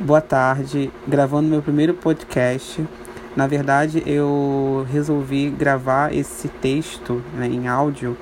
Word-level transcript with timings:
boa 0.00 0.20
tarde. 0.20 0.90
Gravando 1.06 1.48
meu 1.48 1.60
primeiro 1.60 1.92
podcast. 1.92 2.86
Na 3.36 3.46
verdade, 3.46 4.02
eu 4.06 4.86
resolvi 4.90 5.50
gravar 5.50 6.14
esse 6.14 6.48
texto 6.48 7.22
né, 7.34 7.46
em 7.46 7.68
áudio. 7.68 8.16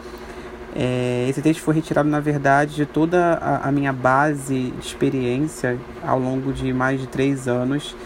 É, 0.74 1.26
esse 1.28 1.40
texto 1.40 1.62
foi 1.62 1.74
retirado, 1.74 2.08
na 2.08 2.20
verdade, 2.20 2.74
de 2.74 2.84
toda 2.84 3.34
a, 3.34 3.68
a, 3.68 3.72
minha 3.72 3.92
base 3.92 4.72
de 4.78 4.86
experiência 4.86 5.78
ao 6.04 6.18
longo 6.18 6.52
de 6.52 6.72
mais 6.72 7.00
de 7.00 7.06
três 7.06 7.48
anos 7.48 7.96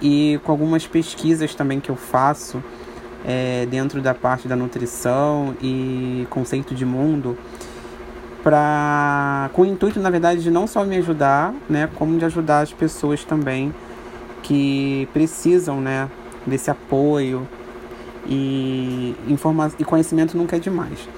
e 0.00 0.40
com 0.44 0.52
algumas 0.52 0.86
pesquisas 0.86 1.54
também 1.54 1.80
que 1.80 1.90
eu 1.90 1.96
faço 1.96 2.62
é, 3.24 3.66
dentro 3.66 4.00
da 4.00 4.14
parte 4.14 4.48
da 4.48 4.56
nutrição 4.56 5.54
e 5.60 6.26
conceito 6.30 6.74
de 6.74 6.86
mundo 6.86 7.36
com 9.52 9.62
o 9.62 9.66
intuito, 9.66 9.98
na 9.98 10.10
verdade, 10.10 10.42
de 10.42 10.50
não 10.50 10.66
só 10.66 10.84
me 10.84 10.96
ajudar, 10.96 11.54
né, 11.68 11.88
como 11.96 12.16
de 12.18 12.24
ajudar 12.24 12.60
as 12.60 12.72
pessoas 12.72 13.24
também 13.24 13.74
que 14.42 15.08
precisam, 15.12 15.80
né, 15.80 16.08
desse 16.46 16.70
apoio 16.70 17.48
e 18.26 19.14
informa 19.26 19.72
e 19.78 19.84
conhecimento 19.84 20.36
nunca 20.36 20.56
é 20.56 20.58
demais. 20.58 21.08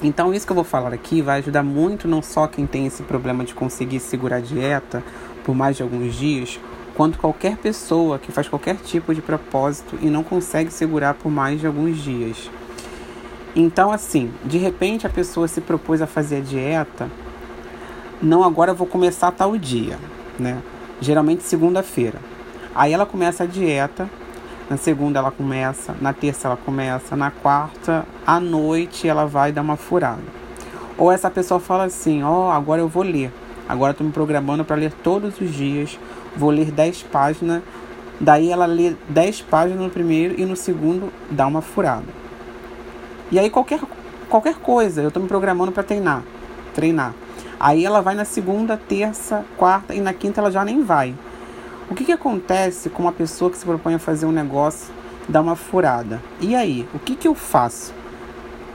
Então, 0.00 0.32
isso 0.32 0.46
que 0.46 0.52
eu 0.52 0.54
vou 0.54 0.64
falar 0.64 0.92
aqui 0.92 1.20
vai 1.20 1.40
ajudar 1.40 1.64
muito 1.64 2.06
não 2.06 2.22
só 2.22 2.46
quem 2.46 2.66
tem 2.66 2.86
esse 2.86 3.02
problema 3.02 3.44
de 3.44 3.52
conseguir 3.52 3.98
segurar 3.98 4.36
a 4.36 4.40
dieta 4.40 5.02
por 5.42 5.56
mais 5.56 5.76
de 5.76 5.82
alguns 5.82 6.14
dias, 6.14 6.60
quanto 6.94 7.18
qualquer 7.18 7.56
pessoa 7.56 8.18
que 8.18 8.30
faz 8.30 8.48
qualquer 8.48 8.76
tipo 8.76 9.12
de 9.12 9.20
propósito 9.20 9.98
e 10.00 10.06
não 10.08 10.22
consegue 10.22 10.70
segurar 10.72 11.14
por 11.14 11.30
mais 11.32 11.60
de 11.60 11.66
alguns 11.66 11.98
dias. 11.98 12.48
Então, 13.56 13.90
assim, 13.90 14.30
de 14.44 14.58
repente 14.58 15.06
a 15.06 15.10
pessoa 15.10 15.48
se 15.48 15.60
propôs 15.60 16.02
a 16.02 16.06
fazer 16.06 16.36
a 16.36 16.40
dieta. 16.40 17.10
Não, 18.22 18.44
agora 18.44 18.74
vou 18.74 18.86
começar 18.86 19.30
tal 19.30 19.56
dia, 19.56 19.98
né? 20.38 20.58
Geralmente 21.00 21.42
segunda-feira. 21.42 22.18
Aí 22.74 22.92
ela 22.92 23.06
começa 23.06 23.44
a 23.44 23.46
dieta. 23.46 24.08
Na 24.68 24.76
segunda 24.76 25.18
ela 25.18 25.30
começa, 25.30 25.96
na 25.98 26.12
terça 26.12 26.46
ela 26.46 26.56
começa, 26.56 27.16
na 27.16 27.30
quarta 27.30 28.04
à 28.26 28.38
noite 28.38 29.08
ela 29.08 29.24
vai 29.24 29.50
dar 29.50 29.62
uma 29.62 29.76
furada. 29.76 30.20
Ou 30.98 31.10
essa 31.10 31.30
pessoa 31.30 31.58
fala 31.58 31.84
assim: 31.84 32.22
Ó, 32.22 32.48
oh, 32.48 32.50
agora 32.50 32.80
eu 32.82 32.88
vou 32.88 33.02
ler. 33.02 33.32
Agora 33.68 33.92
estou 33.92 34.06
me 34.06 34.12
programando 34.12 34.64
para 34.64 34.76
ler 34.76 34.92
todos 34.92 35.40
os 35.40 35.54
dias. 35.54 35.98
Vou 36.36 36.50
ler 36.50 36.70
10 36.70 37.04
páginas. 37.04 37.62
Daí 38.20 38.50
ela 38.50 38.66
lê 38.66 38.94
10 39.08 39.42
páginas 39.42 39.80
no 39.80 39.90
primeiro 39.90 40.38
e 40.38 40.44
no 40.44 40.56
segundo 40.56 41.12
dá 41.30 41.46
uma 41.46 41.62
furada. 41.62 42.17
E 43.30 43.38
aí 43.38 43.50
qualquer, 43.50 43.80
qualquer 44.28 44.54
coisa, 44.56 45.02
eu 45.02 45.08
estou 45.08 45.22
me 45.22 45.28
programando 45.28 45.70
para 45.70 45.82
treinar, 45.82 46.22
treinar. 46.74 47.14
Aí 47.60 47.84
ela 47.84 48.00
vai 48.00 48.14
na 48.14 48.24
segunda, 48.24 48.76
terça, 48.76 49.44
quarta 49.56 49.94
e 49.94 50.00
na 50.00 50.12
quinta 50.14 50.40
ela 50.40 50.50
já 50.50 50.64
nem 50.64 50.82
vai. 50.82 51.14
O 51.90 51.94
que, 51.94 52.04
que 52.04 52.12
acontece 52.12 52.88
com 52.88 53.02
uma 53.02 53.12
pessoa 53.12 53.50
que 53.50 53.58
se 53.58 53.64
propõe 53.64 53.94
a 53.94 53.98
fazer 53.98 54.26
um 54.26 54.32
negócio, 54.32 54.92
dá 55.28 55.40
uma 55.40 55.56
furada? 55.56 56.22
E 56.40 56.54
aí, 56.54 56.88
o 56.94 56.98
que, 56.98 57.16
que 57.16 57.26
eu 57.26 57.34
faço? 57.34 57.92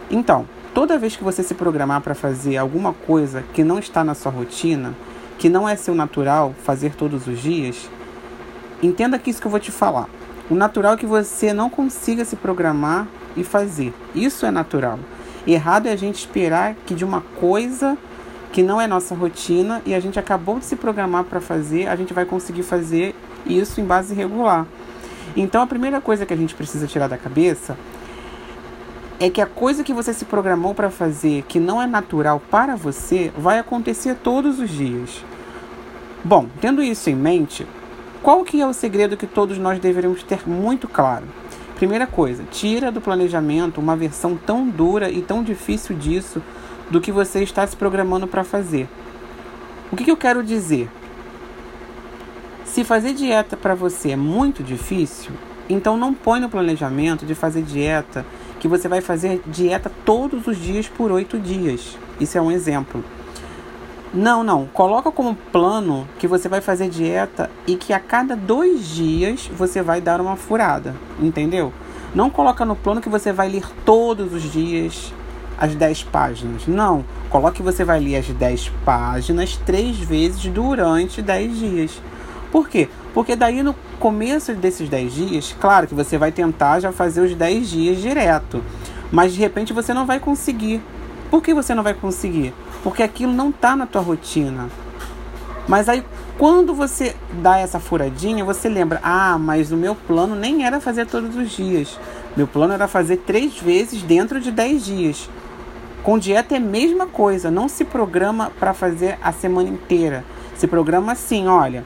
Então, 0.10 0.48
toda 0.74 0.98
vez 0.98 1.16
que 1.16 1.24
você 1.24 1.42
se 1.42 1.54
programar 1.54 2.02
para 2.02 2.14
fazer 2.14 2.58
alguma 2.58 2.94
coisa 2.94 3.44
que 3.54 3.64
não 3.64 3.80
está 3.80 4.04
na 4.04 4.14
sua 4.14 4.32
rotina, 4.32 4.94
que 5.38 5.48
não 5.50 5.68
é 5.68 5.76
seu 5.76 5.96
natural 5.96 6.54
fazer 6.64 6.96
todos 6.96 7.28
os 7.28 7.40
dias, 7.40 7.90
entenda 8.82 9.18
que 9.18 9.30
isso 9.30 9.40
que 9.40 9.48
eu 9.48 9.52
vou 9.52 9.60
te 9.60 9.72
falar. 9.72 10.08
O 10.50 10.56
natural 10.56 10.94
é 10.94 10.98
que 10.98 11.06
você 11.06 11.54
não 11.54 11.70
consiga 11.70 12.26
se 12.26 12.36
programar 12.36 13.08
e 13.36 13.44
fazer. 13.44 13.94
Isso 14.14 14.46
é 14.46 14.52
natural. 14.52 15.00
Errado 15.46 15.88
é 15.88 15.92
a 15.92 15.96
gente 15.96 16.20
esperar 16.20 16.76
que 16.86 16.96
de 16.96 17.04
uma 17.04 17.22
coisa 17.40 17.98
que 18.52 18.62
não 18.62 18.80
é 18.80 18.88
nossa 18.88 19.16
rotina 19.16 19.82
e 19.86 19.94
a 19.96 20.00
gente 20.00 20.20
acabou 20.20 20.60
de 20.60 20.66
se 20.66 20.76
programar 20.76 21.24
para 21.24 21.42
fazer, 21.42 21.88
a 21.88 21.96
gente 21.96 22.14
vai 22.14 22.24
conseguir 22.24 22.64
fazer 22.64 23.16
isso 23.46 23.82
em 23.82 23.84
base 23.84 24.14
regular. 24.14 24.66
Então 25.36 25.62
a 25.62 25.68
primeira 25.68 26.00
coisa 26.00 26.26
que 26.26 26.34
a 26.34 26.38
gente 26.38 26.54
precisa 26.54 26.86
tirar 26.86 27.08
da 27.08 27.18
cabeça 27.18 27.76
é 29.20 29.30
que 29.30 29.42
a 29.42 29.46
coisa 29.46 29.84
que 29.84 29.94
você 29.94 30.14
se 30.14 30.26
programou 30.26 30.76
para 30.76 30.90
fazer, 30.90 31.44
que 31.44 31.60
não 31.60 31.82
é 31.82 31.88
natural 31.88 32.42
para 32.52 32.76
você, 32.76 33.32
vai 33.38 33.58
acontecer 33.58 34.16
todos 34.16 34.60
os 34.60 34.70
dias. 34.70 35.24
Bom, 36.24 36.48
tendo 36.62 36.82
isso 36.84 37.10
em 37.10 37.16
mente, 37.16 37.66
qual 38.22 38.44
que 38.44 38.62
é 38.62 38.68
o 38.68 38.74
segredo 38.74 39.18
que 39.18 39.28
todos 39.28 39.58
nós 39.58 39.80
deveríamos 39.80 40.24
ter 40.24 40.48
muito 40.48 40.88
claro? 40.88 41.26
Primeira 41.76 42.06
coisa, 42.06 42.44
tira 42.52 42.92
do 42.92 43.02
planejamento 43.02 43.82
uma 43.82 43.96
versão 43.96 44.38
tão 44.38 44.70
dura 44.70 45.10
e 45.10 45.22
tão 45.22 45.44
difícil 45.44 45.96
disso 45.96 46.42
do 46.90 47.02
que 47.02 47.12
você 47.12 47.44
está 47.44 47.66
se 47.66 47.76
programando 47.76 48.28
para 48.28 48.44
fazer. 48.44 48.88
O 49.92 49.96
que, 49.96 50.04
que 50.04 50.12
eu 50.12 50.18
quero 50.18 50.44
dizer? 50.44 50.90
Se 52.64 52.84
fazer 52.84 53.14
dieta 53.14 53.56
para 53.58 53.76
você 53.76 54.12
é 54.12 54.16
muito 54.16 54.64
difícil, 54.64 55.32
então 55.70 55.98
não 55.98 56.14
põe 56.14 56.40
no 56.40 56.50
planejamento 56.50 57.26
de 57.26 57.36
fazer 57.36 57.64
dieta 57.64 58.26
que 58.60 58.68
você 58.68 58.88
vai 58.88 59.02
fazer 59.02 59.42
dieta 59.46 59.92
todos 60.06 60.48
os 60.48 60.58
dias 60.58 60.88
por 60.88 61.12
oito 61.12 61.38
dias. 61.38 61.98
Isso 62.20 62.38
é 62.38 62.42
um 62.42 62.52
exemplo. 62.52 63.04
Não, 64.14 64.44
não. 64.44 64.68
Coloca 64.68 65.12
como 65.12 65.34
plano 65.34 66.08
que 66.20 66.28
você 66.28 66.48
vai 66.48 66.62
fazer 66.62 66.88
dieta 66.88 67.50
e 67.66 67.76
que 67.76 67.94
a 67.94 68.00
cada 68.00 68.36
dois 68.36 68.88
dias 68.88 69.50
você 69.58 69.82
vai 69.82 70.00
dar 70.00 70.22
uma 70.22 70.36
furada. 70.36 70.96
Entendeu? 71.20 71.74
Não 72.14 72.30
coloca 72.30 72.64
no 72.64 72.76
plano 72.76 73.02
que 73.02 73.10
você 73.10 73.34
vai 73.34 73.50
ler 73.50 73.66
todos 73.84 74.32
os 74.32 74.44
dias 74.44 75.12
as 75.58 75.74
10 75.74 76.04
páginas. 76.04 76.68
Não. 76.68 77.04
Coloque 77.30 77.58
que 77.58 77.64
você 77.64 77.84
vai 77.84 78.00
ler 78.00 78.18
as 78.18 78.28
10 78.28 78.72
páginas 78.86 79.58
três 79.66 79.98
vezes 79.98 80.46
durante 80.46 81.22
10 81.22 81.58
dias. 81.58 82.02
Por 82.52 82.70
quê? 82.70 82.88
Porque 83.16 83.36
daí 83.36 83.64
no 83.64 83.74
começo 84.00 84.54
desses 84.54 84.88
10 84.88 85.14
dias, 85.14 85.56
claro 85.60 85.88
que 85.88 85.96
você 85.96 86.20
vai 86.20 86.32
tentar 86.32 86.80
já 86.80 86.92
fazer 86.92 87.22
os 87.22 87.34
10 87.34 87.68
dias 87.68 88.00
direto. 88.00 88.64
Mas 89.12 89.34
de 89.34 89.40
repente 89.40 89.74
você 89.74 89.92
não 89.92 90.06
vai 90.06 90.20
conseguir. 90.20 90.82
Por 91.32 91.42
que 91.42 91.52
você 91.52 91.74
não 91.74 91.82
vai 91.82 91.96
conseguir? 91.96 92.54
Porque 92.84 93.02
aquilo 93.02 93.34
não 93.34 93.50
está 93.50 93.76
na 93.76 93.88
tua 93.88 94.02
rotina. 94.02 94.70
Mas 95.68 95.88
aí 95.88 96.04
quando 96.38 96.74
você 96.74 97.16
dá 97.42 97.58
essa 97.58 97.80
furadinha, 97.80 98.44
você 98.44 98.68
lembra: 98.68 99.00
ah, 99.04 99.38
mas 99.38 99.72
o 99.72 99.78
meu 99.78 99.96
plano 99.96 100.36
nem 100.36 100.66
era 100.66 100.80
fazer 100.80 101.06
todos 101.06 101.36
os 101.36 101.52
dias. 101.52 102.00
Meu 102.36 102.48
plano 102.48 102.74
era 102.74 102.88
fazer 102.88 103.18
três 103.18 103.58
vezes 103.58 104.02
dentro 104.02 104.42
de 104.42 104.52
dez 104.52 104.84
dias. 104.84 105.30
Com 106.02 106.18
dieta 106.18 106.56
é 106.56 106.58
a 106.58 106.62
mesma 106.62 107.06
coisa, 107.06 107.50
não 107.50 107.70
se 107.70 107.86
programa 107.86 108.52
para 108.60 108.74
fazer 108.74 109.18
a 109.24 109.32
semana 109.32 109.70
inteira. 109.70 110.26
Se 110.56 110.68
programa 110.68 111.14
assim, 111.14 111.48
olha, 111.48 111.86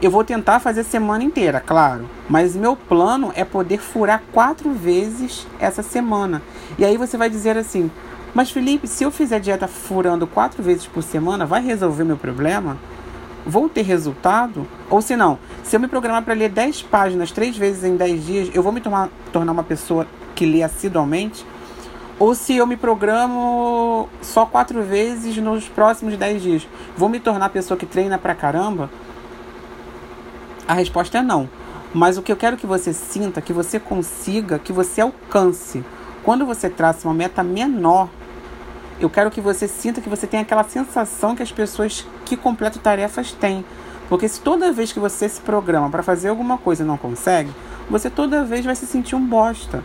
eu 0.00 0.10
vou 0.10 0.24
tentar 0.24 0.58
fazer 0.58 0.80
a 0.80 0.84
semana 0.84 1.22
inteira, 1.22 1.60
claro, 1.60 2.08
mas 2.28 2.56
meu 2.56 2.74
plano 2.74 3.30
é 3.36 3.44
poder 3.44 3.78
furar 3.78 4.20
quatro 4.32 4.72
vezes 4.72 5.46
essa 5.60 5.82
semana. 5.82 6.42
E 6.76 6.84
aí 6.84 6.96
você 6.96 7.16
vai 7.16 7.30
dizer 7.30 7.56
assim: 7.56 7.88
mas 8.34 8.50
Felipe, 8.50 8.86
se 8.86 9.04
eu 9.04 9.10
fizer 9.10 9.40
dieta 9.40 9.68
furando 9.68 10.26
quatro 10.26 10.62
vezes 10.62 10.86
por 10.86 11.02
semana, 11.02 11.44
vai 11.44 11.62
resolver 11.62 12.04
meu 12.04 12.16
problema? 12.16 12.78
Vou 13.44 13.68
ter 13.68 13.82
resultado? 13.82 14.66
Ou 14.88 15.02
se 15.02 15.16
não, 15.16 15.38
se 15.62 15.76
eu 15.76 15.80
me 15.80 15.88
programar 15.88 16.22
para 16.22 16.32
ler 16.32 16.48
10 16.48 16.82
páginas 16.82 17.30
três 17.30 17.56
vezes 17.56 17.84
em 17.84 17.96
10 17.96 18.24
dias, 18.24 18.50
eu 18.54 18.62
vou 18.62 18.72
me 18.72 18.80
tomar, 18.80 19.10
tornar 19.32 19.52
uma 19.52 19.64
pessoa 19.64 20.06
que 20.34 20.46
lê 20.46 20.62
assiduamente? 20.62 21.44
Ou 22.18 22.34
se 22.34 22.56
eu 22.56 22.66
me 22.66 22.76
programo 22.76 24.08
só 24.22 24.46
quatro 24.46 24.82
vezes 24.82 25.36
nos 25.38 25.68
próximos 25.68 26.16
10 26.16 26.42
dias, 26.42 26.68
vou 26.96 27.08
me 27.08 27.18
tornar 27.18 27.48
pessoa 27.48 27.76
que 27.76 27.84
treina 27.84 28.16
pra 28.16 28.34
caramba? 28.34 28.88
A 30.66 30.74
resposta 30.74 31.18
é 31.18 31.22
não. 31.22 31.50
Mas 31.92 32.16
o 32.16 32.22
que 32.22 32.32
eu 32.32 32.36
quero 32.36 32.56
que 32.56 32.66
você 32.66 32.92
sinta, 32.92 33.42
que 33.42 33.52
você 33.52 33.78
consiga, 33.78 34.58
que 34.58 34.72
você 34.72 35.00
alcance. 35.00 35.84
Quando 36.22 36.46
você 36.46 36.70
traça 36.70 37.06
uma 37.06 37.12
meta 37.12 37.42
menor 37.42 38.08
eu 39.00 39.10
quero 39.10 39.30
que 39.30 39.40
você 39.40 39.66
sinta 39.66 40.00
que 40.00 40.08
você 40.08 40.26
tem 40.26 40.40
aquela 40.40 40.64
sensação 40.64 41.34
que 41.34 41.42
as 41.42 41.52
pessoas 41.52 42.06
que 42.24 42.36
completam 42.36 42.80
tarefas 42.80 43.32
têm. 43.32 43.64
Porque 44.08 44.28
se 44.28 44.40
toda 44.40 44.72
vez 44.72 44.92
que 44.92 45.00
você 45.00 45.28
se 45.28 45.40
programa 45.40 45.88
para 45.88 46.02
fazer 46.02 46.28
alguma 46.28 46.58
coisa 46.58 46.82
e 46.82 46.86
não 46.86 46.96
consegue, 46.96 47.50
você 47.88 48.10
toda 48.10 48.44
vez 48.44 48.64
vai 48.64 48.74
se 48.74 48.86
sentir 48.86 49.14
um 49.14 49.26
bosta. 49.26 49.82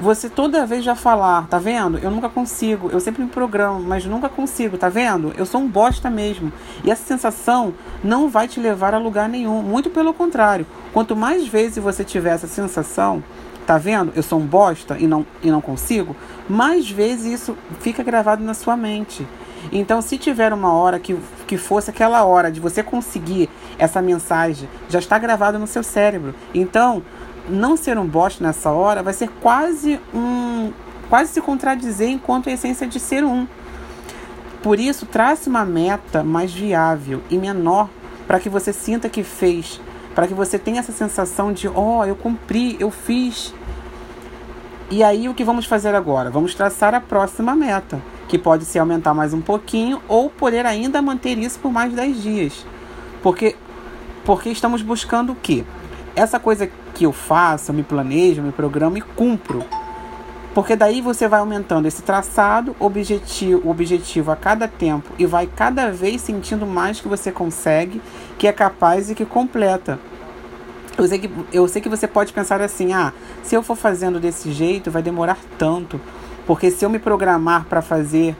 Você 0.00 0.28
toda 0.28 0.66
vez 0.66 0.84
vai 0.84 0.96
falar, 0.96 1.46
tá 1.46 1.58
vendo? 1.58 1.98
Eu 1.98 2.10
nunca 2.10 2.28
consigo, 2.28 2.90
eu 2.90 2.98
sempre 2.98 3.22
me 3.22 3.28
programo, 3.28 3.80
mas 3.80 4.04
nunca 4.04 4.28
consigo, 4.28 4.76
tá 4.76 4.88
vendo? 4.88 5.32
Eu 5.36 5.46
sou 5.46 5.60
um 5.60 5.68
bosta 5.68 6.10
mesmo. 6.10 6.52
E 6.82 6.90
essa 6.90 7.04
sensação 7.04 7.72
não 8.02 8.28
vai 8.28 8.48
te 8.48 8.58
levar 8.58 8.92
a 8.92 8.98
lugar 8.98 9.28
nenhum. 9.28 9.62
Muito 9.62 9.90
pelo 9.90 10.12
contrário. 10.12 10.66
Quanto 10.92 11.14
mais 11.14 11.46
vezes 11.46 11.82
você 11.82 12.04
tiver 12.04 12.34
essa 12.34 12.48
sensação, 12.48 13.22
Tá 13.66 13.78
vendo? 13.78 14.12
Eu 14.14 14.22
sou 14.22 14.38
um 14.38 14.46
bosta 14.46 14.96
e 14.98 15.06
não, 15.06 15.26
e 15.42 15.50
não 15.50 15.60
consigo. 15.60 16.14
Mais 16.48 16.90
vezes 16.90 17.40
isso 17.40 17.56
fica 17.80 18.02
gravado 18.02 18.44
na 18.44 18.52
sua 18.52 18.76
mente. 18.76 19.26
Então, 19.72 20.02
se 20.02 20.18
tiver 20.18 20.52
uma 20.52 20.72
hora 20.74 20.98
que, 20.98 21.16
que 21.46 21.56
fosse 21.56 21.90
aquela 21.90 22.24
hora 22.24 22.52
de 22.52 22.60
você 22.60 22.82
conseguir 22.82 23.48
essa 23.78 24.02
mensagem, 24.02 24.68
já 24.88 24.98
está 24.98 25.18
gravado 25.18 25.58
no 25.58 25.66
seu 25.66 25.82
cérebro. 25.82 26.34
Então, 26.54 27.02
não 27.48 27.76
ser 27.76 27.98
um 27.98 28.06
bosta 28.06 28.44
nessa 28.44 28.70
hora 28.70 29.02
vai 29.02 29.12
ser 29.12 29.28
quase 29.40 30.00
um. 30.14 30.70
quase 31.08 31.32
se 31.32 31.40
contradizer 31.40 32.08
enquanto 32.08 32.48
a 32.48 32.52
essência 32.52 32.86
de 32.86 33.00
ser 33.00 33.24
um. 33.24 33.46
Por 34.62 34.78
isso, 34.78 35.06
trace 35.06 35.48
uma 35.48 35.64
meta 35.64 36.22
mais 36.22 36.52
viável 36.52 37.22
e 37.30 37.36
menor 37.36 37.88
para 38.26 38.40
que 38.40 38.48
você 38.48 38.72
sinta 38.72 39.08
que 39.08 39.22
fez, 39.22 39.80
para 40.14 40.26
que 40.26 40.34
você 40.34 40.58
tenha 40.58 40.80
essa 40.80 40.92
sensação 40.92 41.52
de, 41.52 41.68
ó, 41.68 42.00
oh, 42.00 42.04
eu 42.04 42.14
cumpri, 42.14 42.76
eu 42.78 42.90
fiz. 42.90 43.54
E 44.90 45.02
aí 45.02 45.28
o 45.28 45.34
que 45.34 45.42
vamos 45.42 45.66
fazer 45.66 45.94
agora? 45.94 46.30
Vamos 46.30 46.54
traçar 46.54 46.94
a 46.94 47.00
próxima 47.00 47.54
meta, 47.56 48.00
que 48.28 48.38
pode 48.38 48.64
se 48.64 48.78
aumentar 48.78 49.14
mais 49.14 49.34
um 49.34 49.40
pouquinho 49.40 50.00
ou 50.06 50.30
poder 50.30 50.66
ainda 50.66 51.02
manter 51.02 51.38
isso 51.38 51.58
por 51.58 51.72
mais 51.72 51.92
10 51.92 52.22
dias. 52.22 52.66
Porque 53.22 53.56
porque 54.24 54.48
estamos 54.48 54.80
buscando 54.80 55.32
o 55.32 55.36
quê? 55.36 55.64
Essa 56.16 56.40
coisa 56.40 56.68
que 56.94 57.04
eu 57.04 57.12
faço, 57.12 57.70
eu 57.70 57.74
me 57.74 57.82
planejo, 57.82 58.40
eu 58.40 58.44
me 58.44 58.52
programo 58.52 58.96
e 58.96 59.02
cumpro. 59.02 59.62
Porque 60.54 60.76
daí 60.76 61.00
você 61.00 61.26
vai 61.26 61.40
aumentando 61.40 61.88
esse 61.88 62.00
traçado, 62.00 62.76
objetivo, 62.78 63.68
objetivo 63.68 64.30
a 64.30 64.36
cada 64.36 64.68
tempo 64.68 65.12
e 65.18 65.26
vai 65.26 65.48
cada 65.48 65.90
vez 65.90 66.20
sentindo 66.20 66.64
mais 66.64 67.00
que 67.00 67.08
você 67.08 67.32
consegue, 67.32 68.00
que 68.38 68.46
é 68.46 68.52
capaz 68.52 69.10
e 69.10 69.16
que 69.16 69.26
completa. 69.26 69.98
Eu 70.96 71.08
sei 71.08 71.18
que, 71.18 71.30
eu 71.52 71.66
sei 71.66 71.82
que 71.82 71.88
você 71.88 72.06
pode 72.06 72.32
pensar 72.32 72.62
assim: 72.62 72.92
ah, 72.92 73.12
se 73.42 73.56
eu 73.56 73.64
for 73.64 73.74
fazendo 73.74 74.20
desse 74.20 74.52
jeito, 74.52 74.92
vai 74.92 75.02
demorar 75.02 75.38
tanto. 75.58 76.00
Porque 76.46 76.70
se 76.70 76.84
eu 76.84 76.90
me 76.90 77.00
programar 77.00 77.64
para 77.64 77.82
fazer 77.82 78.36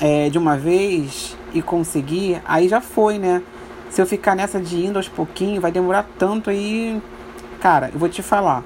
é, 0.00 0.28
de 0.28 0.38
uma 0.38 0.56
vez 0.56 1.36
e 1.52 1.60
conseguir, 1.60 2.40
aí 2.44 2.68
já 2.68 2.80
foi, 2.80 3.18
né? 3.18 3.42
Se 3.90 4.00
eu 4.00 4.06
ficar 4.06 4.36
nessa 4.36 4.60
de 4.60 4.86
indo 4.86 4.98
aos 4.98 5.08
pouquinhos, 5.08 5.60
vai 5.60 5.72
demorar 5.72 6.06
tanto 6.16 6.48
aí. 6.48 7.02
Cara, 7.60 7.90
eu 7.92 7.98
vou 7.98 8.08
te 8.08 8.22
falar. 8.22 8.62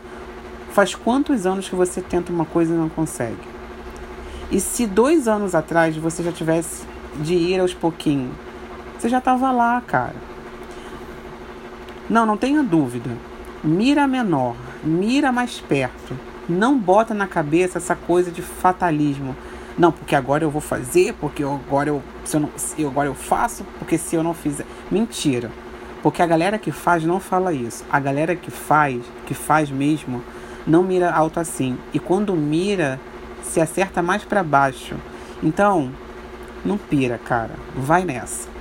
Faz 0.79 0.95
quantos 0.95 1.45
anos 1.45 1.69
que 1.69 1.75
você 1.75 2.01
tenta 2.01 2.33
uma 2.33 2.45
coisa 2.45 2.73
e 2.73 2.77
não 2.77 2.89
consegue? 2.89 3.49
E 4.49 4.61
se 4.61 4.87
dois 4.87 5.27
anos 5.27 5.53
atrás 5.53 5.97
você 5.97 6.23
já 6.23 6.31
tivesse 6.31 6.87
de 7.17 7.35
ir 7.35 7.59
aos 7.59 7.75
pouquinhos, 7.75 8.31
você 8.97 9.09
já 9.09 9.19
estava 9.19 9.51
lá, 9.51 9.81
cara. 9.81 10.15
Não, 12.09 12.25
não 12.25 12.37
tenha 12.37 12.63
dúvida. 12.63 13.11
Mira 13.61 14.07
menor, 14.07 14.55
mira 14.85 15.33
mais 15.33 15.59
perto. 15.59 16.17
Não 16.49 16.79
bota 16.79 17.13
na 17.13 17.27
cabeça 17.27 17.79
essa 17.79 17.97
coisa 17.97 18.31
de 18.31 18.41
fatalismo. 18.41 19.35
Não, 19.77 19.91
porque 19.91 20.15
agora 20.15 20.45
eu 20.45 20.51
vou 20.51 20.61
fazer, 20.61 21.13
porque 21.15 21.43
agora 21.43 21.89
eu, 21.89 22.01
se 22.25 22.37
eu, 22.37 22.41
não, 22.41 22.51
eu 22.79 22.89
agora 22.89 23.09
eu 23.09 23.17
faço, 23.17 23.67
porque 23.81 23.99
se 23.99 24.15
eu 24.15 24.23
não 24.23 24.33
fizer. 24.33 24.65
Mentira. 24.93 25.51
Porque 26.05 26.23
a 26.23 26.27
galera 26.27 26.57
que 26.57 26.71
faz 26.71 27.03
não 27.03 27.19
fala 27.19 27.53
isso. 27.53 27.85
A 27.91 27.99
galera 27.99 28.37
que 28.37 28.53
faz, 28.53 29.03
que 29.27 29.35
faz 29.35 29.73
mesmo, 29.73 30.23
não 30.69 30.83
mira 30.83 31.11
alto 31.11 31.41
assim. 31.41 31.79
E 31.95 31.99
quando 31.99 32.35
mira, 32.35 33.01
se 33.43 33.61
acerta 33.61 34.03
mais 34.03 34.23
para 34.23 34.45
baixo. 34.45 34.95
Então, 35.43 35.91
não 36.65 36.77
pira, 36.77 37.19
cara. 37.19 37.55
Vai 37.75 38.05
nessa. 38.05 38.58